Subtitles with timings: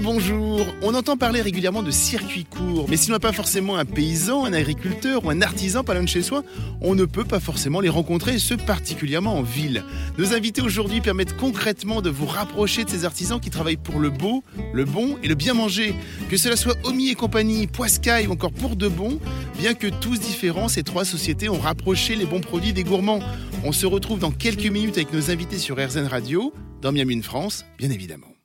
[0.00, 3.84] Bonjour On entend parler régulièrement de circuits courts, mais si l'on n'a pas forcément un
[3.84, 6.42] paysan, un agriculteur ou un artisan pas loin de chez soi,
[6.80, 9.84] on ne peut pas forcément les rencontrer, et ce particulièrement en ville.
[10.18, 14.10] Nos invités aujourd'hui permettent concrètement de vous rapprocher de ces artisans qui travaillent pour le
[14.10, 15.94] beau, le bon et le bien manger.
[16.28, 19.18] Que cela soit Omi et compagnie, Poiscaille ou encore Pour de Bon,
[19.58, 23.20] bien que tous différents, ces trois sociétés ont rapproché les bons produits des gourmands.
[23.64, 27.64] On se retrouve dans quelques minutes avec nos invités sur RZN Radio, dans Miami France,
[27.78, 28.36] bien évidemment.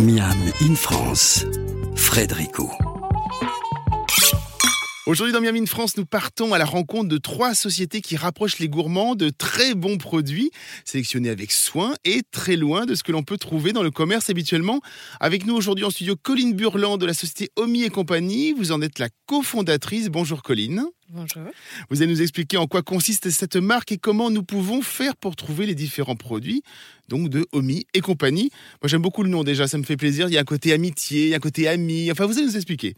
[0.00, 1.44] Miam in France,
[1.96, 2.70] Frédérico.
[5.08, 8.68] Aujourd'hui dans Miami France, nous partons à la rencontre de trois sociétés qui rapprochent les
[8.68, 10.52] gourmands de très bons produits,
[10.84, 14.30] sélectionnés avec soin et très loin de ce que l'on peut trouver dans le commerce
[14.30, 14.80] habituellement.
[15.18, 18.52] Avec nous aujourd'hui en studio, Colline Burland de la société Omi et compagnie.
[18.52, 20.10] Vous en êtes la cofondatrice.
[20.10, 20.84] Bonjour Colline.
[21.10, 21.44] Bonjour.
[21.88, 25.36] Vous allez nous expliquer en quoi consiste cette marque et comment nous pouvons faire pour
[25.36, 26.62] trouver les différents produits,
[27.08, 28.50] donc de Omi et compagnie.
[28.82, 30.28] Moi j'aime beaucoup le nom déjà, ça me fait plaisir.
[30.28, 32.46] Il y a un côté amitié, il y a un côté ami, enfin vous allez
[32.46, 32.94] nous expliquer.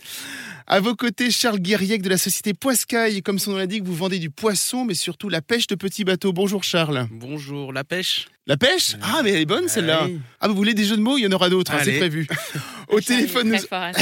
[0.67, 3.23] À vos côtés, Charles Guériec de la société Poiscaille.
[3.23, 6.33] Comme son nom l'indique, vous vendez du poisson, mais surtout la pêche de petits bateaux.
[6.33, 7.07] Bonjour Charles.
[7.13, 8.27] Bonjour, la pêche.
[8.47, 8.97] La pêche?
[9.01, 10.07] Ah mais elle est bonne celle-là.
[10.07, 10.19] oui.
[10.41, 11.17] Ah vous voulez des jeux de mots?
[11.19, 12.27] Il y en aura d'autres, hein, c'est prévu.
[12.89, 13.59] Au téléphone, nous...
[13.59, 13.93] Ça.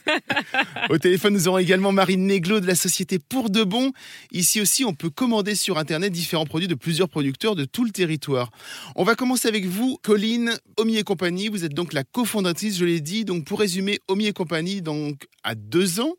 [0.90, 3.92] Au téléphone, nous aurons également Marine Néglo de la société Pour de Bon.
[4.30, 7.90] Ici aussi, on peut commander sur Internet différents produits de plusieurs producteurs de tout le
[7.90, 8.50] territoire.
[8.96, 11.48] On va commencer avec vous, Colline, Omi et compagnie.
[11.48, 13.24] Vous êtes donc la cofondatrice, je l'ai dit.
[13.24, 16.14] Donc, pour résumer, Omi et compagnie, donc, à deux ans.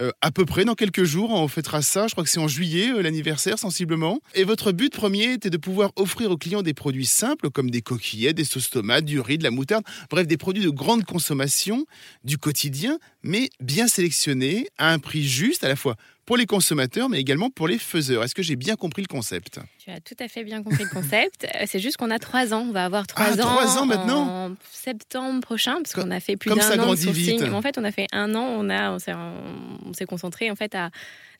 [0.00, 2.06] euh, à peu près dans quelques jours, on fêtera ça.
[2.06, 4.20] Je crois que c'est en juillet, euh, l'anniversaire, sensiblement.
[4.34, 7.82] Et votre but premier était de pouvoir offrir aux clients des produits simples comme des
[7.82, 11.84] coquillettes, des sauces tomates, du riz, de la moutarde, bref, des produits de grande consommation,
[12.24, 15.96] du quotidien, mais bien sélectionnés, à un prix juste à la fois
[16.28, 18.22] pour les consommateurs, mais également pour les faiseurs.
[18.22, 19.60] Est-ce que j'ai bien compris le concept?
[19.82, 21.46] Tu as tout à fait bien compris le concept.
[21.54, 22.66] Euh, C'est juste qu'on a trois ans.
[22.68, 23.36] On va avoir trois Ah, ans.
[23.54, 24.48] trois ans maintenant?
[24.50, 27.50] En septembre prochain, parce qu'on a fait plus d'un an de sourcing.
[27.50, 28.44] En fait, on a fait un an.
[28.58, 30.90] On a, on s'est concentré en fait à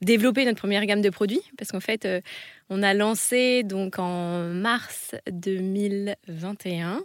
[0.00, 2.20] développer notre première gamme de produits, parce qu'en fait, euh,
[2.70, 7.02] on a lancé donc en mars 2021,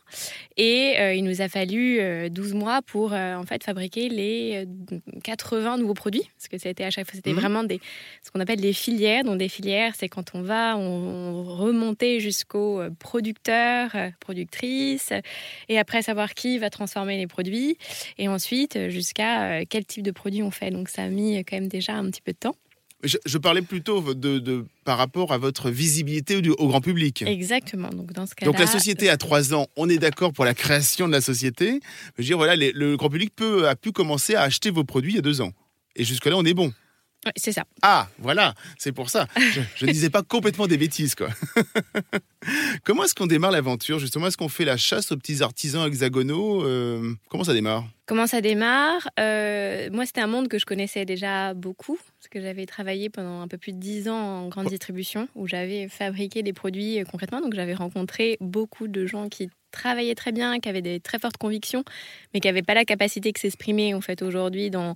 [0.58, 4.66] et euh, il nous a fallu euh, 12 mois pour euh, en fait fabriquer les
[4.92, 7.40] euh, 80 nouveaux produits, parce que c'était à chaque fois, c'était Mhm.
[7.40, 7.80] vraiment des
[8.24, 9.24] ce qu'on appelle des filières.
[9.24, 15.22] Donc des filières, c'est quand on va on, on remonter euh, productrices, euh,
[15.70, 17.78] et après savoir qui va transformer les produits,
[18.18, 20.72] et ensuite jusqu'à quel type de produit on fait.
[20.72, 22.56] Donc ça a mis quand même déjà un petit peu de temps.
[23.04, 27.24] Je, je parlais plutôt de, de- par rapport à votre visibilité au, au grand public.
[27.28, 27.90] Exactement.
[27.90, 28.52] Donc dans ce cas-là.
[28.52, 31.80] Donc la société a trois ans, on est d'accord pour la création de la société.
[32.18, 34.84] Je veux dire, voilà, les- le grand public peut, a pu commencer à acheter vos
[34.84, 35.52] produits il y a deux ans.
[35.96, 36.74] Et jusque-là, on est bon.
[37.36, 37.64] C'est ça.
[37.82, 39.28] Ah, voilà, c'est pour ça.
[39.76, 41.30] Je, ne disais pas complètement des bêtises, quoi.
[42.84, 46.64] comment est-ce qu'on démarre l'aventure Justement, est-ce qu'on fait la chasse aux petits artisans hexagonaux?
[46.64, 47.86] Euh, Comment ça démarre?
[48.06, 49.08] Comment ça démarre?
[49.20, 53.42] Euh, Moi, c'était un monde que je connaissais déjà beaucoup, parce que j'avais travaillé pendant
[53.42, 57.06] un peu plus de 10 ans en grande distribution, où j'avais fabriqué des produits euh,
[57.06, 57.42] concrètement.
[57.42, 61.38] Donc, j'avais rencontré beaucoup de gens qui travaillaient très bien, qui avaient des très fortes
[61.38, 61.84] convictions,
[62.34, 64.96] mais qui n'avaient pas la capacité de s'exprimer en fait aujourd'hui dans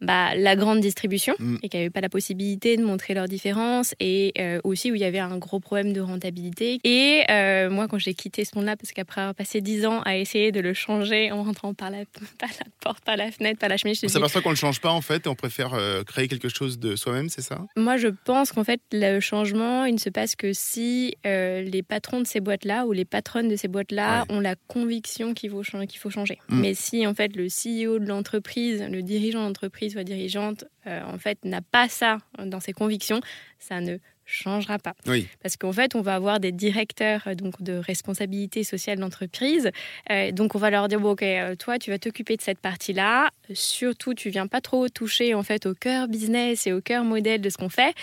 [0.00, 1.06] bah, la grande distribution
[1.38, 1.56] Mm.
[1.62, 5.00] et qui n'avaient pas la possibilité de montrer leurs différences et euh, aussi où il
[5.00, 6.78] y avait un gros problème de rentabilité.
[6.84, 10.16] Et euh, moi, quand j'ai quitté ce monde-là, parce qu'après avoir passé 10 ans à
[10.16, 11.98] essayer de le changer en rentrant par la,
[12.38, 14.80] par la porte, par la fenêtre, par la me On s'aperçoit qu'on ne le change
[14.80, 17.60] pas, en fait, et on préfère euh, créer quelque chose de soi-même, c'est ça?
[17.76, 22.20] Moi, je pense qu'en fait, le changement, il ne se passe que si les patrons
[22.20, 25.98] de ces boîtes-là ou les patronnes de ces boîtes-là ont la conviction qu'il faut, qu'il
[25.98, 26.38] faut changer.
[26.48, 26.60] Mm.
[26.60, 31.18] Mais si, en fait, le CEO de l'entreprise, le dirigeant d'entreprise la dirigeante, euh, en
[31.18, 33.20] fait, n'a pas ça dans ses convictions,
[33.58, 33.98] ça ne
[34.28, 34.94] changera pas.
[35.06, 35.28] Oui.
[35.40, 39.70] Parce qu'en fait, on va avoir des directeurs euh, donc, de responsabilité sociale d'entreprise.
[40.10, 41.24] Euh, donc, on va leur dire, bon, OK,
[41.58, 43.30] toi, tu vas t'occuper de cette partie-là.
[43.54, 47.40] Surtout, tu viens pas trop toucher en fait au cœur business et au cœur modèle
[47.40, 47.94] de ce qu'on fait.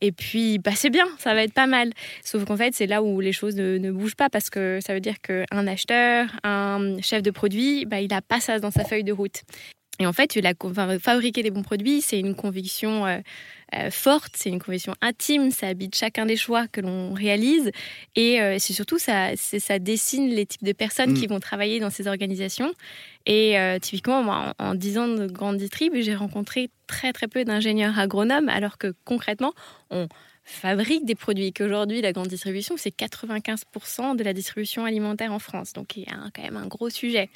[0.00, 1.92] Et puis, bah, c'est bien, ça va être pas mal.
[2.24, 4.94] Sauf qu'en fait, c'est là où les choses ne, ne bougent pas parce que ça
[4.94, 8.84] veut dire qu'un acheteur, un chef de produit, bah, il n'a pas ça dans sa
[8.84, 9.42] feuille de route.
[9.98, 13.18] Et en fait, la, enfin, fabriquer des bons produits, c'est une conviction euh,
[13.74, 17.70] euh, forte, c'est une conviction intime, ça habite chacun des choix que l'on réalise.
[18.14, 19.34] Et euh, c'est surtout, ça,
[19.80, 21.14] dessine les types de personnes Mm.
[21.14, 22.72] qui vont travailler dans ces organisations.
[23.26, 27.44] Et typiquement, moi, en, en 10 ans de grande distrib, j'ai rencontré très très peu
[27.44, 29.52] d'ingénieurs agronomes, alors que concrètement,
[29.90, 30.08] on
[30.48, 31.52] fabrique des produits.
[31.52, 35.74] Qu'aujourd'hui, la grande distribution, c'est 95% de la distribution alimentaire en France.
[35.74, 37.28] Donc, il y a quand même un gros sujet.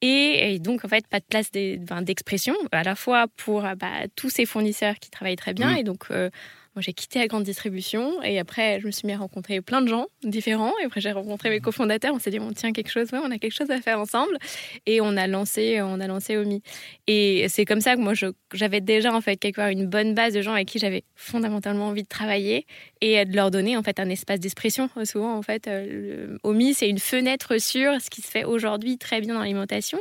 [0.00, 4.44] Et, donc, en fait, pas de place d'expression, à la fois pour bah, tous ces
[4.44, 5.74] fournisseurs qui travaillent très bien.
[5.74, 5.78] Mmh.
[5.78, 6.30] Et donc, euh,
[6.74, 9.82] moi, j'ai quitté la grande distribution et après, je me suis mis à rencontrer plein
[9.82, 10.72] de gens différents.
[10.82, 12.14] Et après, j'ai rencontré mes cofondateurs.
[12.14, 14.38] On s'est dit, on tient quelque chose, on a quelque chose à faire ensemble.
[14.86, 16.62] Et on a lancé, on a lancé Omi.
[17.06, 18.14] Et c'est comme ça que moi,
[18.54, 21.88] j'avais déjà en fait quelque part une bonne base de gens avec qui j'avais fondamentalement
[21.88, 22.66] envie de travailler
[23.02, 24.88] et de leur donner en fait un espace d'expression.
[25.04, 29.20] Souvent, en fait, euh, Omi, c'est une fenêtre sur ce qui se fait aujourd'hui très
[29.20, 30.00] bien dans l'alimentation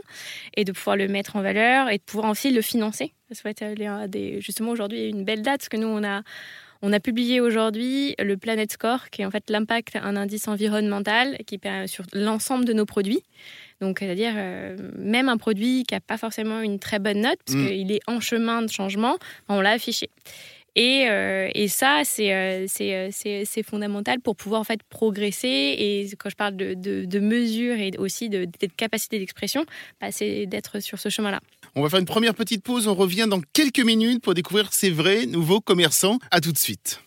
[0.55, 3.11] et de pouvoir le mettre en valeur et de pouvoir aussi le financer
[4.39, 6.21] justement, aujourd'hui, il y a une belle date, parce que nous, on a,
[6.81, 11.37] on a publié aujourd'hui le Planet Score, qui est en fait l'impact, un indice environnemental
[11.45, 13.23] qui permet sur l'ensemble de nos produits.
[13.79, 17.57] Donc, c'est-à-dire, euh, même un produit qui n'a pas forcément une très bonne note, parce
[17.57, 17.67] mm.
[17.67, 19.17] qu'il est en chemin de changement,
[19.49, 20.09] on l'a affiché.
[20.75, 25.47] Et, euh, et, ça, euh, c'est fondamental pour pouvoir en fait progresser.
[25.47, 29.65] Et quand je parle de, de, de mesures et aussi de, de capacité d'expression,
[29.99, 31.41] bah, c'est d'être sur ce chemin-là.
[31.75, 32.87] On va faire une première petite pause.
[32.87, 36.19] On revient dans quelques minutes pour découvrir ces vrais nouveaux commerçants.
[36.31, 37.01] À tout de suite.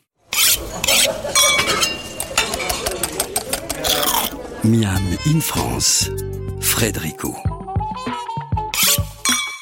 [4.64, 6.10] Miam in France,
[6.60, 7.36] Frédérico.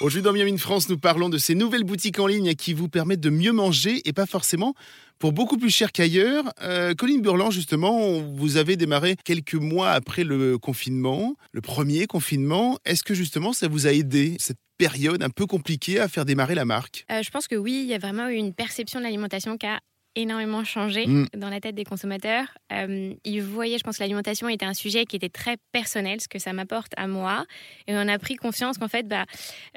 [0.03, 2.89] Aujourd'hui dans Miam in France, nous parlons de ces nouvelles boutiques en ligne qui vous
[2.89, 4.75] permettent de mieux manger et pas forcément
[5.21, 6.53] pour beaucoup plus cher qu'ailleurs.
[6.61, 12.81] Euh, Colline Burland, justement, vous avez démarré quelques mois après le confinement, le premier confinement.
[12.85, 16.57] Est-ce que justement ça vous a aidé, cette période un peu compliquée à faire démarrer
[16.57, 17.05] la marque?
[17.13, 19.67] Euh, Je pense que oui, il y a vraiment eu une perception de l'alimentation qui
[19.67, 19.79] a
[20.17, 21.29] énormément changé mm.
[21.37, 22.47] dans la tête des consommateurs.
[22.73, 26.29] Euh, ils voyaient, je pense que l'alimentation était un sujet qui était très personnel, ce
[26.29, 27.47] que ça m'apporte à moi.
[27.87, 29.25] Et on a pris conscience qu'en fait, bah,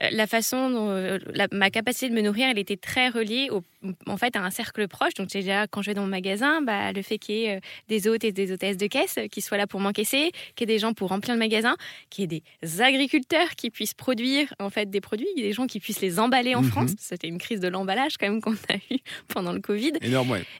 [0.02, 1.20] euh, la façon dont euh,
[1.52, 3.64] ma capacité de me nourrir, elle était très reliée au,
[4.08, 5.14] en fait, à un cercle proche.
[5.16, 8.08] Donc déjà, quand je vais dans mon magasin, bah, le fait qu'il y ait des
[8.08, 10.80] hôtes et des hôtesses de caisse qui soient là pour m'encaisser, qu'il y ait des
[10.80, 11.76] gens pour remplir le magasin,
[12.10, 15.80] qu'il y ait des agriculteurs qui puissent produire en fait des produits, des gens qui
[15.80, 16.70] puissent les emballer en mm-hmm.
[16.70, 16.92] France.
[17.00, 18.98] C'était une crise de l'emballage quand même qu'on a eu
[19.28, 19.94] pendant le Covid.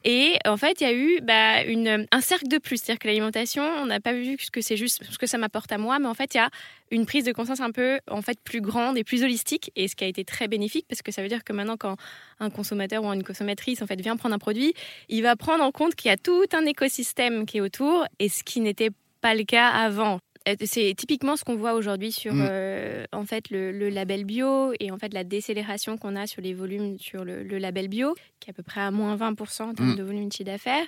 [0.04, 2.78] Et en fait, il y a eu bah, une, un cercle de plus.
[2.78, 5.72] C'est-à-dire que l'alimentation, on n'a pas vu ce que c'est juste ce que ça m'apporte
[5.72, 6.50] à moi, mais en fait, il y a
[6.92, 9.96] une prise de conscience un peu en fait plus grande et plus holistique et ce
[9.96, 11.98] qui a été très bénéfique parce que ça veut dire que maintenant quand
[12.40, 14.74] un consommateur ou une consommatrice en fait vient prendre un produit,
[15.10, 18.30] il va prendre en compte qu'il y a tout un écosystème qui est autour et
[18.30, 18.90] ce qui n'était
[19.22, 20.20] pas le cas avant.
[20.48, 22.48] Euh, c'est typiquement ce qu'on voit aujourd'hui sur mm.
[22.50, 26.54] euh, en fait le, label bio et en fait la décélération qu'on a sur les
[26.54, 29.94] volumes sur le, label bio, qui est à peu près à moins 20% en termes
[29.94, 29.96] mm.
[29.96, 30.86] de volume de chiffre d'affaires.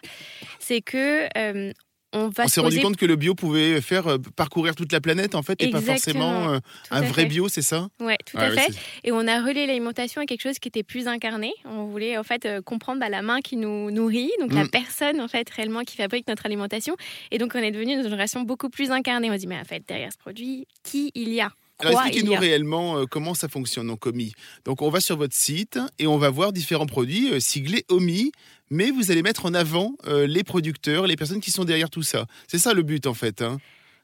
[0.60, 1.72] C'est que euh,
[2.14, 5.44] on, s'est rendu compte que le bio pouvait faire euh, parcourir toute la planète en
[5.44, 6.60] fait et pas forcément euh,
[6.90, 7.90] un vrai bio, c'est ça?
[8.00, 8.74] Oui, tout à fait.
[9.04, 11.54] Et on a relié l'alimentation à quelque chose qui était plus incarné.
[11.66, 14.70] On voulait en fait euh, comprendre bah, la main qui nous nourrit, donc la mm.
[14.70, 16.96] personne en fait réellement qui fabrique notre alimentation.
[17.32, 19.30] Et donc on est devenu une relation beaucoup plus incarnée.
[19.30, 21.52] On se dit mais en fait derrière ce produit, qui il y a?
[21.80, 24.34] Alors expliquez-nous réellement comment ça fonctionne donc OMI.
[24.66, 28.32] Donc on va sur votre site et on va voir différents produits siglés OMI
[28.70, 32.04] mais vous allez mettre en avant euh, les producteurs, les personnes qui sont derrière tout
[32.04, 32.26] ça.
[32.48, 33.42] C'est ça le but en fait.
[33.42, 33.58] Hein.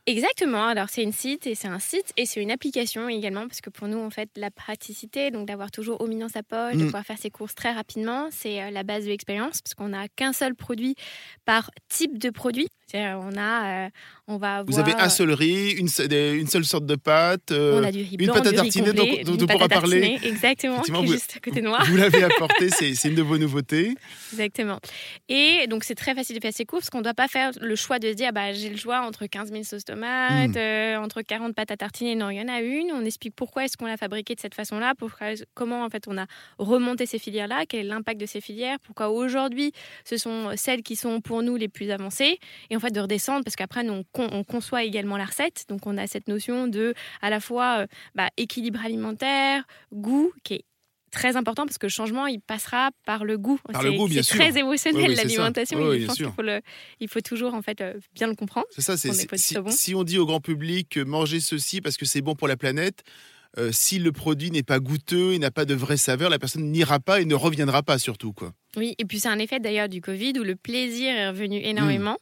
[0.06, 0.68] Exactement.
[0.68, 3.70] Alors c'est une site et c'est un site et c'est une application également parce que
[3.70, 6.86] pour nous en fait la praticité, donc d'avoir toujours au milieu sa poche, de mm.
[6.86, 10.08] pouvoir faire ses courses très rapidement, c'est euh, la base de l'expérience parce qu'on n'a
[10.10, 10.96] qu'un seul produit
[11.46, 12.68] par type de produit.
[12.96, 13.90] On a, euh,
[14.28, 17.84] on va Vous avez un seul riz, une, une seule sorte de pâte, euh, on
[17.84, 20.20] a du riz une pâte à tartiner dont, on pourra parler.
[20.24, 21.80] Exactement, qui est juste à côté de moi.
[21.88, 23.96] Vous l'avez apporté, c'est une de vos nouveautés.
[24.32, 24.80] Exactement.
[25.28, 27.52] Et donc c'est très facile de faire ses courses, parce qu'on ne doit pas faire
[27.60, 30.58] le choix de se dire bah, j'ai le choix entre 15 000 sauces tomates, hmm.
[30.58, 32.16] euh, entre 40 pâtes à tartiner.
[32.16, 32.92] Non, il y en a une.
[32.92, 34.94] On explique pourquoi est-ce qu'on l'a fabriquée de cette façon-là,
[35.56, 36.28] comment en fait on a
[36.60, 39.72] remonté ces filières-là, quel est l'impact de ces filières, pourquoi aujourd'hui
[40.06, 42.40] ce sont celles qui sont pour nous les plus avancées.
[42.70, 45.66] Et fait de redescendre parce qu'après on, on, conçoit également la recette.
[45.70, 50.56] Donc on a cette notion de à la fois euh, bah, équilibre alimentaire goût qui
[50.56, 50.66] est
[51.12, 53.60] très important parce que le changement il passera par le goût.
[54.12, 55.94] C'est très émotionnel l'alimentation.
[55.94, 56.44] Il, faut
[57.00, 58.68] il faut toujours en fait euh, bien le comprendre.
[58.72, 62.06] C'est ça c'est si, si, on dit au grand public euh, manger ceci parce que
[62.06, 63.04] c'est bon pour la planète
[63.60, 66.72] euh, si le produit n'est pas goûteux et n'a pas de vraie saveur, la personne
[66.72, 68.34] n'ira pas et ne reviendra pas surtout.
[68.34, 68.54] Quoi.
[68.76, 72.18] Oui, et puis c'est un effet d'ailleurs du Covid où le plaisir est revenu énormément,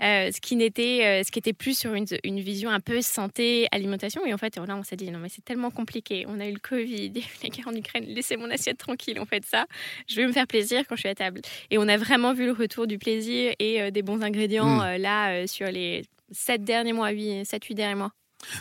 [0.00, 0.04] mm.
[0.04, 3.00] euh, ce qui n'était, euh, ce qui était plus sur une, une, vision un peu
[3.00, 4.26] santé, alimentation.
[4.26, 6.26] Et en fait, là, on s'est dit non mais c'est tellement compliqué.
[6.28, 8.04] On a eu le Covid, les guerres en Ukraine.
[8.06, 9.18] Laissez mon assiette tranquille.
[9.18, 9.66] On fait ça.
[10.06, 11.40] Je vais me faire plaisir quand je suis à table.
[11.70, 14.96] Et on a vraiment vu le retour du plaisir et des bons ingrédients mm.
[14.96, 18.12] là sur les sept derniers mois, 8, 7, 8 derniers mois.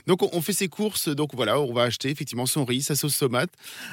[0.07, 3.17] Donc on fait ses courses, donc voilà, on va acheter effectivement son riz, sa sauce
[3.17, 3.51] tomate,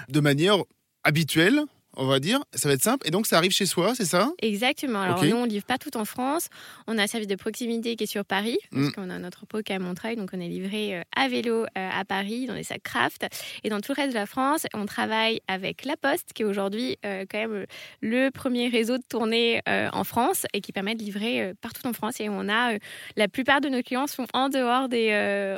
[0.09, 0.59] de manière
[1.03, 1.63] habituelle,
[2.01, 2.41] on va dire.
[2.55, 3.07] Ça va être simple.
[3.07, 4.33] Et donc, ça arrive chez soi, c'est ça?
[4.43, 5.03] Exactement.
[5.03, 6.49] Alors, nous, on livre pas tout en France.
[6.87, 8.93] On a un service de proximité qui est sur Paris, parce Mm.
[8.93, 12.05] qu'on a notre est à Montreuil, donc on est livré euh, à vélo euh, à
[12.05, 13.27] Paris, dans des sacs craft.
[13.65, 16.45] Et dans tout le reste de la France, on travaille avec La Poste, qui est
[16.45, 17.67] aujourd'hui euh, quand même
[18.01, 21.93] le premier réseau de tournée euh, en France et qui permet de livrer partout en
[21.93, 22.21] France.
[22.21, 22.73] Et on a,
[23.17, 25.13] la plupart de nos clients sont en dehors, des,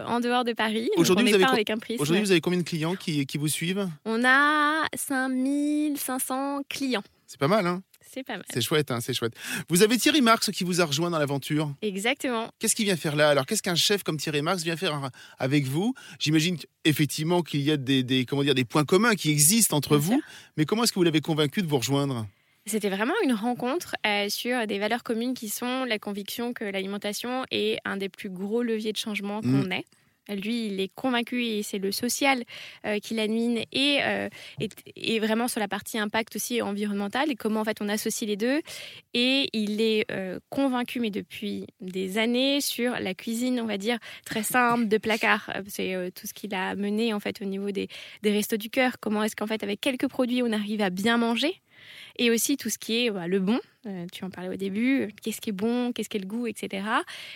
[0.06, 0.90] en dehors de Paris.
[0.96, 1.76] Aujourd'hui, vous avez avec un.
[1.98, 3.88] Aujourd'hui, vous avez combien de clients qui, qui vous suivent?
[4.04, 6.31] On a 5500
[6.68, 7.02] clients.
[7.26, 7.82] C'est pas mal, hein?
[8.14, 8.44] C'est pas mal.
[8.52, 9.32] C'est chouette, hein, c'est chouette.
[9.70, 11.72] Vous avez Thierry Marx qui vous a rejoint dans l'aventure.
[11.80, 12.50] Exactement.
[12.58, 13.30] Qu'est-ce qu'il vient faire là?
[13.30, 15.94] Alors, qu'est-ce qu'un chef comme Thierry Marx vient faire avec vous?
[16.18, 19.96] J'imagine effectivement qu'il y a des, des- comment dire, des points communs qui existent entre
[19.96, 20.22] Bien vous,
[20.58, 22.26] mais comment est-ce que vous l'avez convaincu de vous rejoindre?
[22.66, 27.44] C'était vraiment une rencontre euh, sur des valeurs communes qui sont la conviction que l'alimentation
[27.50, 29.84] est un des plus gros leviers de changement qu'on ait.
[30.28, 32.44] Lui, il est convaincu et c'est le social
[32.86, 34.28] euh, qui l'anime et, euh,
[35.20, 38.60] vraiment sur la partie impact aussi environnemental et comment en fait on associe les deux.
[39.14, 43.98] Et il est euh, convaincu, mais depuis des années, sur la cuisine, on va dire,
[44.24, 45.50] très simple, de placard.
[45.56, 47.88] Euh, C'est tout ce qu'il a mené en fait au niveau des,
[48.22, 48.96] des restos du cœur.
[49.00, 51.61] Comment est-ce qu'en fait avec quelques produits on arrive à bien manger
[52.18, 53.60] et aussi tout ce qui est bah, le bon.
[53.86, 56.46] Euh, tu en parlais au début, qu'est-ce qui est bon, qu'est-ce qui est le goût,
[56.46, 56.84] etc.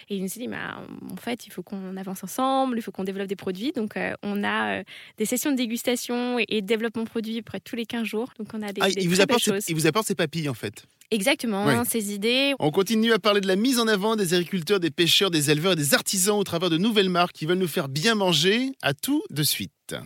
[0.08, 0.80] Et il nous s'est dit, bah,
[1.10, 3.72] en fait, il faut qu'on avance ensemble, il faut qu'on développe des produits.
[3.72, 4.82] Donc, euh, on a euh,
[5.18, 8.32] des sessions de dégustation et, et de développement de produits près tous les 15 jours.
[8.38, 10.54] Donc, on a des, Ah, des il, vous apporte il vous apporte ses papilles en
[10.54, 10.84] fait.
[11.10, 11.84] Exactement, Ouais.
[11.88, 12.54] ces idées.
[12.60, 15.72] On continue à parler de la mise en avant des agriculteurs, des pêcheurs, des éleveurs
[15.72, 18.70] et des artisans au travers de nouvelles marques qui veulent nous faire bien manger.
[18.82, 19.96] À tout de suite.